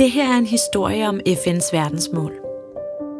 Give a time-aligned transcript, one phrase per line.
[0.00, 2.32] Det her er en historie om FN's verdensmål.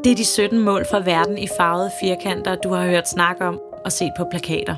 [0.04, 3.60] Det er de 17 mål for verden i farvede firkanter, du har hørt snak om
[3.84, 4.76] og set på plakater.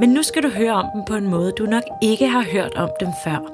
[0.00, 2.74] Men nu skal du høre om dem på en måde, du nok ikke har hørt
[2.74, 3.52] om dem før.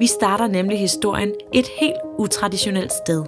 [0.00, 3.24] Vi starter nemlig historien et helt utraditionelt sted.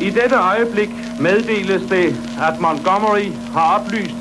[0.00, 0.90] I dette øjeblik
[1.20, 2.06] meddeles det,
[2.48, 4.16] at Montgomery har oplyst,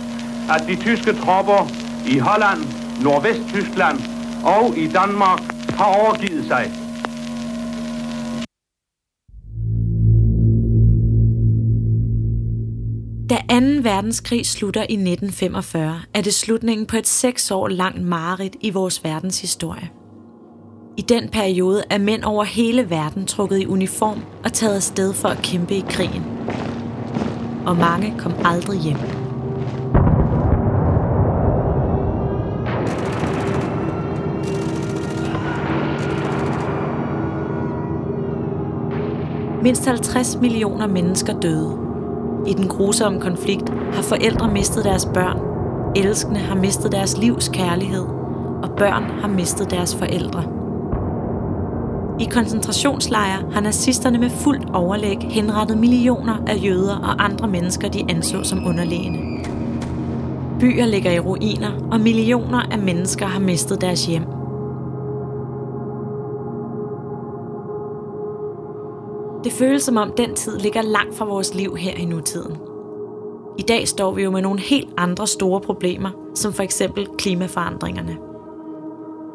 [0.55, 1.67] at de tyske tropper
[2.07, 2.59] i Holland,
[3.03, 4.12] Nordvesttyskland
[4.43, 5.39] og i Danmark
[5.69, 6.71] har overgivet sig.
[13.29, 13.65] Da 2.
[13.81, 19.03] verdenskrig slutter i 1945, er det slutningen på et seks år langt mareridt i vores
[19.03, 19.89] verdenshistorie.
[20.97, 25.27] I den periode er mænd over hele verden trukket i uniform og taget afsted for
[25.27, 26.23] at kæmpe i krigen.
[27.65, 29.22] Og mange kom aldrig hjem.
[39.63, 41.77] Mindst 50 millioner mennesker døde.
[42.47, 45.39] I den grusomme konflikt har forældre mistet deres børn,
[45.95, 48.05] elskende har mistet deres livs kærlighed,
[48.63, 50.43] og børn har mistet deres forældre.
[52.19, 58.05] I koncentrationslejre har nazisterne med fuldt overlæg henrettet millioner af jøder og andre mennesker, de
[58.09, 59.19] anså som underlegne.
[60.59, 64.42] Byer ligger i ruiner, og millioner af mennesker har mistet deres hjem.
[69.43, 72.57] Det føles som om den tid ligger langt fra vores liv her i nutiden.
[73.57, 78.17] I dag står vi jo med nogle helt andre store problemer, som for eksempel klimaforandringerne.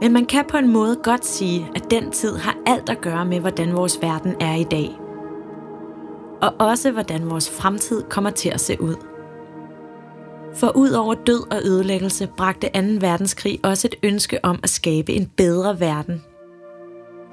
[0.03, 3.25] Men man kan på en måde godt sige, at den tid har alt at gøre
[3.25, 4.91] med, hvordan vores verden er i dag.
[6.43, 8.95] Og også hvordan vores fremtid kommer til at se ud.
[10.55, 12.81] For ud over død og ødelæggelse bragte 2.
[13.01, 16.25] verdenskrig også et ønske om at skabe en bedre verden.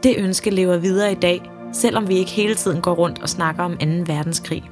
[0.04, 3.64] Det ønske lever videre i dag, selvom vi ikke hele tiden går rundt og snakker
[3.64, 3.86] om 2.
[4.06, 4.70] verdenskrig.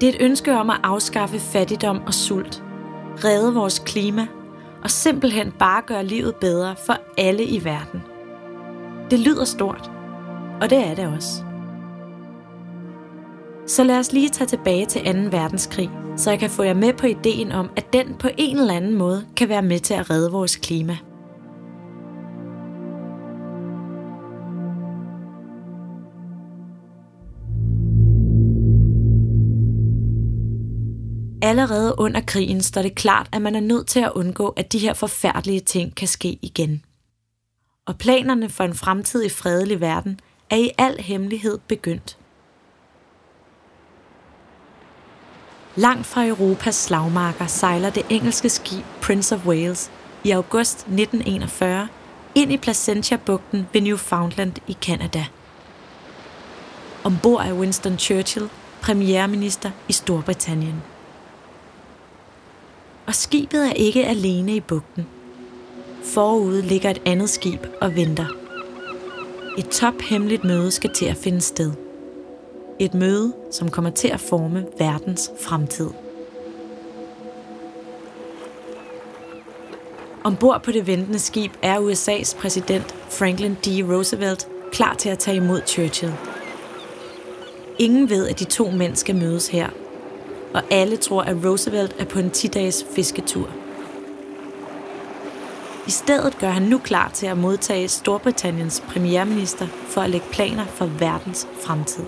[0.00, 2.62] Det er et ønske om at afskaffe fattigdom og sult,
[3.24, 4.26] redde vores klima
[4.82, 8.02] og simpelthen bare gøre livet bedre for alle i verden.
[9.10, 9.90] Det lyder stort,
[10.60, 11.42] og det er det også.
[13.66, 15.36] Så lad os lige tage tilbage til 2.
[15.38, 18.74] verdenskrig, så jeg kan få jer med på ideen om, at den på en eller
[18.74, 20.98] anden måde kan være med til at redde vores klima.
[31.42, 34.78] Allerede under krigen står det klart, at man er nødt til at undgå, at de
[34.78, 36.84] her forfærdelige ting kan ske igen.
[37.86, 40.20] Og planerne for en fremtidig fredelig verden
[40.50, 42.18] er i al hemmelighed begyndt.
[45.76, 49.90] Langt fra Europas slagmarker sejler det engelske skib Prince of Wales
[50.24, 51.88] i august 1941
[52.34, 55.24] ind i Placentia-bugten ved Newfoundland i Canada.
[57.04, 58.48] Ombord er Winston Churchill,
[58.82, 60.91] premierminister i Storbritannien.
[63.06, 65.06] Og skibet er ikke alene i bugten.
[66.04, 68.26] Forude ligger et andet skib og venter.
[69.58, 71.72] Et tophemmeligt møde skal til at finde sted.
[72.78, 75.90] Et møde, som kommer til at forme verdens fremtid.
[80.24, 83.66] Ombord på det ventende skib er USA's præsident Franklin D.
[83.66, 86.12] Roosevelt klar til at tage imod Churchill.
[87.78, 89.70] Ingen ved, at de to mænd skal mødes her–
[90.54, 93.48] og alle tror, at Roosevelt er på en 10-dages fisketur.
[95.86, 100.66] I stedet gør han nu klar til at modtage Storbritanniens premierminister for at lægge planer
[100.66, 102.04] for verdens fremtid.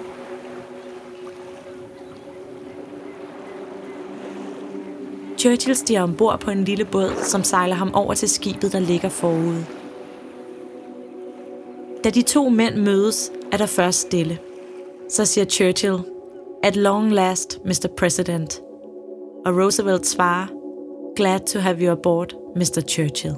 [5.38, 9.08] Churchill stiger ombord på en lille båd, som sejler ham over til skibet, der ligger
[9.08, 9.66] forude.
[12.04, 14.38] Da de to mænd mødes, er der først stille.
[15.08, 15.98] Så siger Churchill,
[16.64, 17.88] at long last, Mr.
[17.96, 18.60] President.
[19.46, 20.46] Og Roosevelt svarer,
[21.16, 22.80] Glad to have you aboard, Mr.
[22.88, 23.34] Churchill.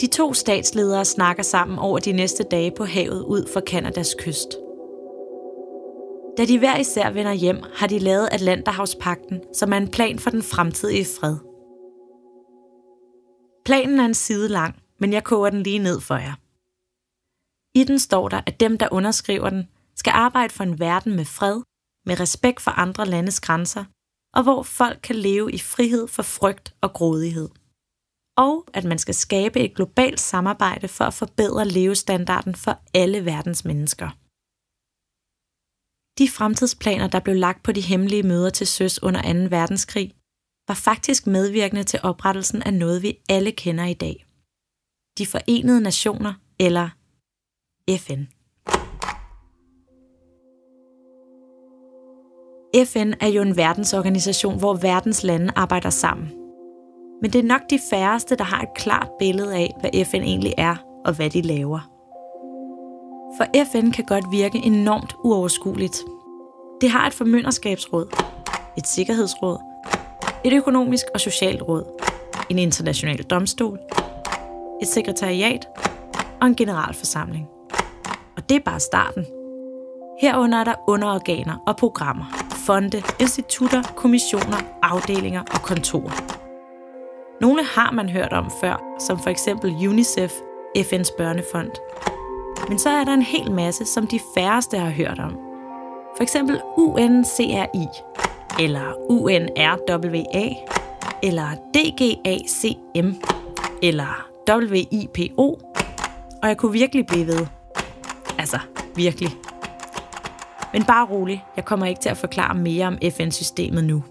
[0.00, 4.48] De to statsledere snakker sammen over de næste dage på havet ud for Kanadas kyst.
[6.38, 10.30] Da de hver især vender hjem, har de lavet Atlanterhavspakten, som er en plan for
[10.30, 11.36] den fremtidige fred.
[13.64, 16.34] Planen er en side lang, men jeg koger den lige ned for jer.
[17.74, 21.24] I den står der, at dem, der underskriver den, skal arbejde for en verden med
[21.24, 21.62] fred,
[22.06, 23.84] med respekt for andre landes grænser,
[24.36, 27.48] og hvor folk kan leve i frihed for frygt og grådighed.
[28.36, 33.64] Og at man skal skabe et globalt samarbejde for at forbedre levestandarden for alle verdens
[33.64, 34.08] mennesker.
[36.18, 39.56] De fremtidsplaner, der blev lagt på de hemmelige møder til søs under 2.
[39.56, 40.14] verdenskrig,
[40.68, 44.26] var faktisk medvirkende til oprettelsen af noget, vi alle kender i dag.
[45.18, 46.86] de forenede nationer eller
[48.04, 48.22] FN.
[52.84, 56.32] FN er jo en verdensorganisation, hvor verdens lande arbejder sammen.
[57.22, 60.54] Men det er nok de færreste, der har et klart billede af, hvad FN egentlig
[60.58, 61.90] er og hvad de laver.
[63.36, 66.04] For FN kan godt virke enormt uoverskueligt.
[66.80, 68.06] Det har et formynderskabsråd,
[68.78, 69.58] et sikkerhedsråd,
[70.44, 71.84] et økonomisk og socialt råd,
[72.50, 73.78] en international domstol,
[74.82, 75.66] et sekretariat
[76.40, 77.46] og en generalforsamling.
[78.36, 79.26] Og det er bare starten.
[80.20, 86.42] Herunder er der underorganer og programmer, fonde, institutter, kommissioner, afdelinger og kontorer.
[87.40, 90.32] Nogle har man hørt om før, som for eksempel UNICEF,
[90.78, 91.70] FN's børnefond.
[92.68, 95.32] Men så er der en hel masse, som de færreste har hørt om.
[96.16, 97.86] For eksempel UNCRI,
[98.60, 100.48] eller UNRWA,
[101.22, 103.14] eller DGACM,
[103.82, 105.60] eller WIPO,
[106.42, 107.46] og jeg kunne virkelig blive ved.
[108.38, 108.58] Altså,
[108.96, 109.30] virkelig.
[110.76, 114.04] Men bare rolig, jeg kommer ikke til at forklare mere om FN-systemet nu.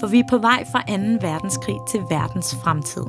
[0.00, 0.92] For vi er på vej fra 2.
[1.28, 3.02] verdenskrig til verdens fremtid.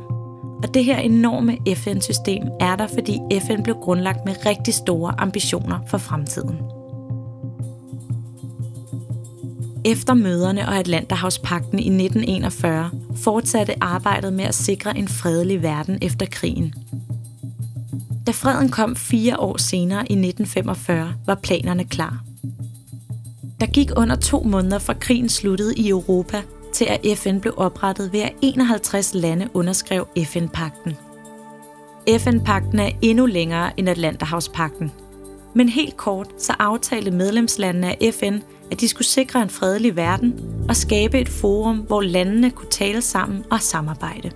[0.64, 5.80] Og det her enorme FN-system er der, fordi FN blev grundlagt med rigtig store ambitioner
[5.88, 6.58] for fremtiden.
[9.86, 16.26] Efter møderne og Atlanterhavspakten i 1941 fortsatte arbejdet med at sikre en fredelig verden efter
[16.26, 16.74] krigen.
[18.28, 22.31] Da freden kom fire år senere i 1945, var planerne klar.
[23.62, 26.42] Der gik under to måneder fra krigen sluttede i Europa,
[26.74, 30.98] til at FN blev oprettet ved at 51 lande underskrev FN-pakten.
[32.18, 34.92] FN-pakten er endnu længere end Atlanterhavspakten.
[35.56, 38.38] Men helt kort så aftalte medlemslandene af FN,
[38.72, 40.34] at de skulle sikre en fredelig verden
[40.70, 44.32] og skabe et forum, hvor landene kunne tale sammen og samarbejde.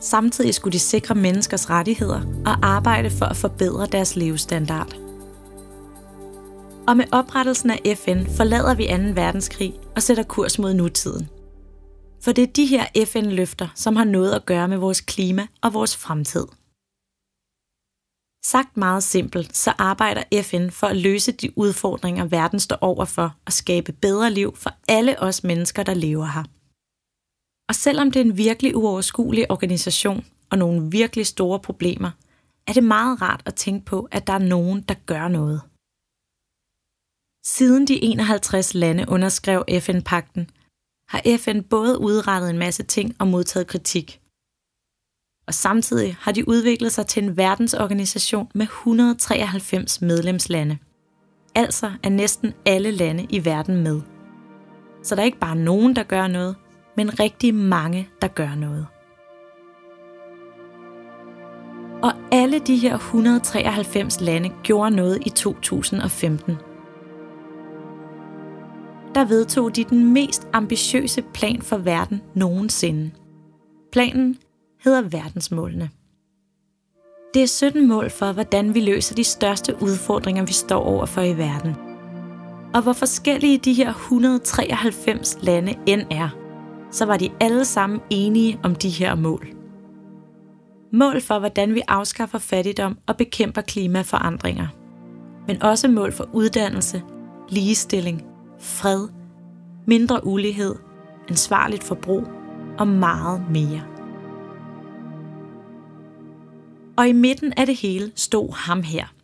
[0.00, 5.03] Samtidig skulle de sikre menneskers rettigheder og arbejde for at forbedre deres levestandard.
[6.88, 9.20] Og med oprettelsen af FN forlader vi 2.
[9.20, 11.28] verdenskrig og sætter kurs mod nutiden.
[12.24, 15.74] For det er de her FN-løfter, som har noget at gøre med vores klima og
[15.74, 16.46] vores fremtid.
[18.44, 23.52] Sagt meget simpelt, så arbejder FN for at løse de udfordringer, verden står overfor og
[23.52, 26.44] skabe bedre liv for alle os mennesker, der lever her.
[27.68, 32.10] Og selvom det er en virkelig uoverskuelig organisation og nogle virkelig store problemer,
[32.66, 35.60] er det meget rart at tænke på, at der er nogen, der gør noget.
[37.46, 40.50] Siden de 51 lande underskrev FN-pakten,
[41.08, 44.20] har FN både udrettet en masse ting og modtaget kritik.
[45.46, 50.78] Og samtidig har de udviklet sig til en verdensorganisation med 193 medlemslande.
[51.54, 54.00] Altså er næsten alle lande i verden med.
[55.02, 56.56] Så der er ikke bare nogen, der gør noget,
[56.96, 58.86] men rigtig mange, der gør noget.
[62.02, 66.56] Og alle de her 193 lande gjorde noget i 2015
[69.24, 73.10] der vedtog de den mest ambitiøse plan for verden nogensinde.
[73.92, 74.38] Planen
[74.84, 75.90] hedder verdensmålene.
[77.34, 81.38] Det er 17 mål for, hvordan vi løser de største udfordringer, vi står overfor i
[81.38, 81.74] verden.
[82.74, 86.28] Og hvor forskellige de her 193 lande end er,
[86.90, 89.46] så var de alle sammen enige om de her mål.
[90.92, 94.66] Mål for, hvordan vi afskaffer fattigdom og bekæmper klimaforandringer.
[95.46, 97.02] Men også mål for uddannelse,
[97.48, 99.08] ligestilling, fred,
[99.86, 100.74] mindre ulighed,
[101.28, 102.24] ansvarligt forbrug
[102.78, 103.82] og meget mere.
[106.96, 109.14] Og i midten af det hele stod ham her.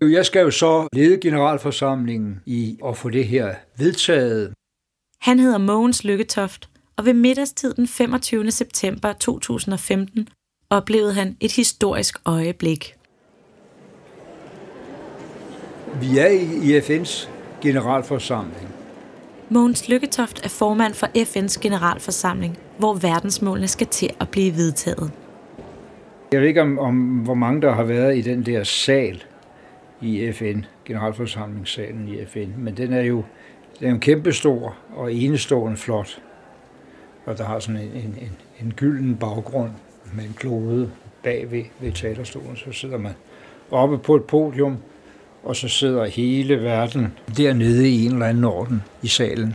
[0.00, 4.52] Jeg skal jo så lede generalforsamlingen i at få det her vedtaget.
[5.20, 8.50] Han hedder Mogens Lykketoft, og ved middagstid den 25.
[8.50, 10.28] september 2015
[10.70, 12.94] oplevede han et historisk øjeblik.
[16.00, 16.28] Vi er
[16.62, 17.28] i FN's
[17.62, 18.77] generalforsamling.
[19.50, 25.10] Mogens Lykketoft er formand for FN's generalforsamling, hvor verdensmålene skal til at blive vedtaget.
[26.32, 29.24] Jeg ved ikke, om, om hvor mange der har været i den der sal
[30.00, 33.22] i FN, generalforsamlingssalen i FN, men den er jo
[33.80, 36.22] den er kæmpestor og enestående flot.
[37.26, 39.70] Og der har sådan en, en, en, en gylden baggrund
[40.14, 40.90] med en klode
[41.22, 42.56] bag ved, ved talerstolen.
[42.56, 43.12] Så sidder man
[43.70, 44.76] oppe på et podium,
[45.48, 49.54] og så sidder hele verden dernede i en eller anden orden i salen.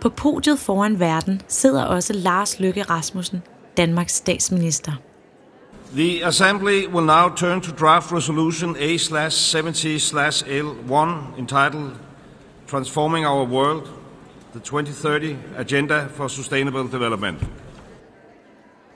[0.00, 3.42] På podiet foran verden sidder også Lars Løkke Rasmussen,
[3.76, 4.92] Danmarks statsminister.
[5.96, 11.90] The Assembly will now turn to draft resolution A/70/L1 entitled
[12.70, 13.82] Transforming Our World:
[14.52, 17.38] The 2030 Agenda for Sustainable Development.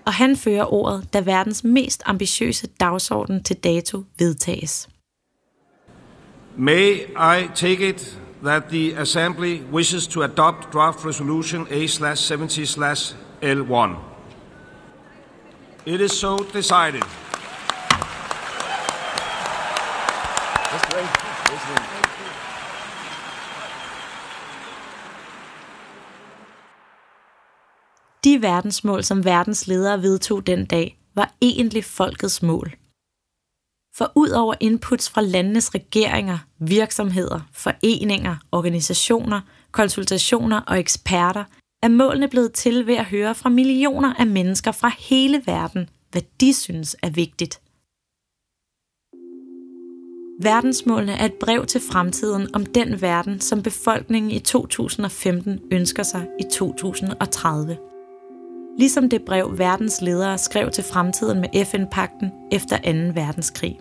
[0.09, 4.89] Og han fører ordet, da verdens mest ambitiøse dagsorden til dato vedtages.
[6.57, 6.95] May
[7.37, 13.91] I take it that the Assembly wishes to adopt draft resolution A/70/L1.
[15.87, 17.03] It is so decided.
[28.25, 32.73] De verdensmål, som verdens ledere vedtog den dag, var egentlig folkets mål.
[33.97, 39.41] For ud over inputs fra landenes regeringer, virksomheder, foreninger, organisationer,
[39.73, 41.45] konsultationer og eksperter,
[41.83, 46.23] er målene blevet til ved at høre fra millioner af mennesker fra hele verden, hvad
[46.41, 47.61] de synes er vigtigt.
[50.43, 56.27] Verdensmålene er et brev til fremtiden om den verden, som befolkningen i 2015 ønsker sig
[56.41, 57.79] i 2030
[58.79, 63.21] ligesom det brev verdens ledere skrev til fremtiden med FN-pakten efter 2.
[63.21, 63.81] verdenskrig.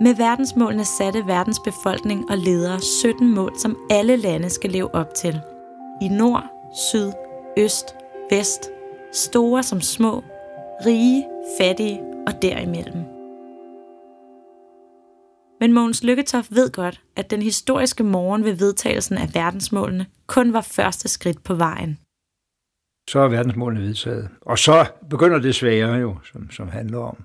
[0.00, 5.14] Med verdensmålene satte verdens befolkning og ledere 17 mål, som alle lande skal leve op
[5.14, 5.40] til.
[6.02, 6.44] I nord,
[6.90, 7.12] syd,
[7.58, 7.94] øst,
[8.30, 8.70] vest,
[9.12, 10.24] store som små,
[10.86, 11.26] rige,
[11.60, 13.04] fattige og derimellem.
[15.60, 20.60] Men Mogens Lykketoft ved godt, at den historiske morgen ved vedtagelsen af verdensmålene kun var
[20.60, 21.98] første skridt på vejen
[23.08, 24.28] så er verdensmålene vedtaget.
[24.40, 27.16] Og så begynder det svære jo, som, som handler om,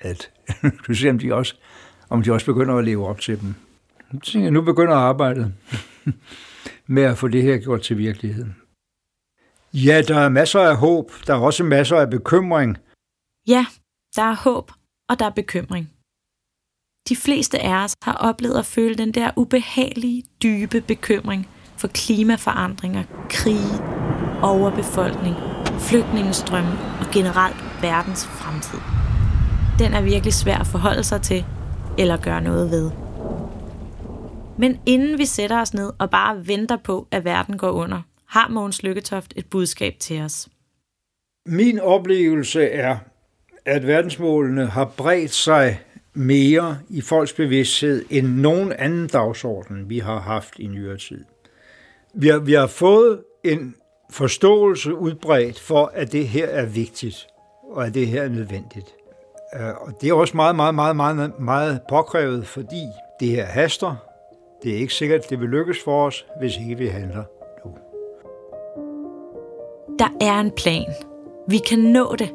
[0.00, 0.30] at
[0.86, 1.54] du ser, om de, også,
[2.10, 3.54] om de også begynder at leve op til dem.
[4.12, 5.54] Nu tænker jeg, nu begynder arbejdet
[6.86, 8.46] med at få det her gjort til virkelighed.
[9.74, 11.10] Ja, der er masser af håb.
[11.26, 12.78] Der er også masser af bekymring.
[13.48, 13.66] Ja,
[14.16, 14.72] der er håb,
[15.08, 15.90] og der er bekymring.
[17.08, 23.04] De fleste af os har oplevet at føle den der ubehagelige, dybe bekymring for klimaforandringer,
[23.30, 24.11] krige,
[24.42, 25.34] overbefolkning,
[25.78, 28.78] flygtningestrømme og generelt verdens fremtid.
[29.78, 31.44] Den er virkelig svær at forholde sig til
[31.98, 32.90] eller gøre noget ved.
[34.58, 38.48] Men inden vi sætter os ned og bare venter på, at verden går under, har
[38.48, 40.48] Mogens Lykketoft et budskab til os.
[41.46, 42.96] Min oplevelse er,
[43.64, 45.80] at verdensmålene har bredt sig
[46.14, 51.24] mere i folks bevidsthed end nogen anden dagsorden, vi har haft i nyere tid.
[52.14, 53.74] Vi har, vi har fået en
[54.12, 57.26] forståelse udbredt for, at det her er vigtigt,
[57.70, 58.94] og at det her er nødvendigt.
[59.54, 62.84] Øh, og det er også meget, meget, meget, meget, meget påkrævet, fordi
[63.20, 63.96] det her haster.
[64.62, 67.24] Det er ikke sikkert, det vil lykkes for os, hvis ikke vi handler
[67.64, 67.70] nu.
[69.98, 70.94] Der er en plan.
[71.48, 72.30] Vi kan nå det.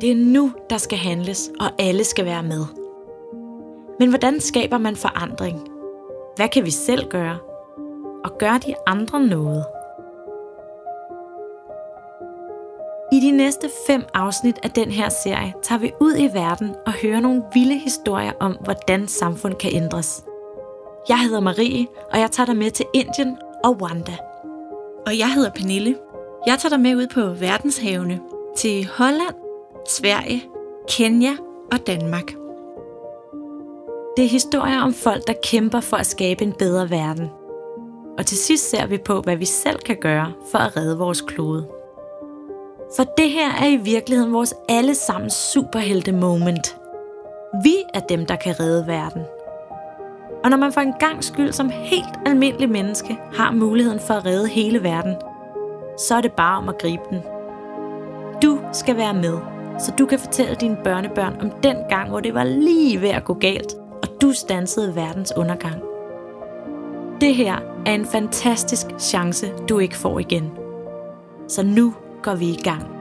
[0.00, 2.64] Det er nu, der skal handles, og alle skal være med.
[3.98, 5.68] Men hvordan skaber man forandring?
[6.36, 7.38] Hvad kan vi selv gøre?
[8.24, 9.64] Og gør de andre noget?
[13.12, 16.92] I de næste fem afsnit af den her serie tager vi ud i verden og
[16.92, 20.24] hører nogle vilde historier om, hvordan samfund kan ændres.
[21.08, 24.16] Jeg hedder Marie, og jeg tager dig med til Indien og Rwanda.
[25.06, 25.96] Og jeg hedder Pernille.
[26.46, 28.20] Jeg tager dig med ud på verdenshavene
[28.56, 29.34] til Holland,
[29.88, 30.44] Sverige,
[30.88, 31.32] Kenya
[31.72, 32.32] og Danmark.
[34.16, 37.30] Det er historier om folk, der kæmper for at skabe en bedre verden.
[38.18, 41.20] Og til sidst ser vi på, hvad vi selv kan gøre for at redde vores
[41.20, 41.79] klode.
[42.96, 46.76] For det her er i virkeligheden vores allesammens superhelte moment.
[47.62, 49.22] Vi er dem, der kan redde verden.
[50.44, 54.26] Og når man for en gang skyld som helt almindelig menneske har muligheden for at
[54.26, 55.14] redde hele verden,
[55.98, 57.20] så er det bare om at gribe den.
[58.42, 59.38] Du skal være med,
[59.78, 63.24] så du kan fortælle dine børnebørn om den gang, hvor det var lige ved at
[63.24, 65.82] gå galt, og du stansede verdens undergang.
[67.20, 67.56] Det her
[67.86, 70.50] er en fantastisk chance, du ikke får igen.
[71.48, 72.99] Så nu går vi i gang.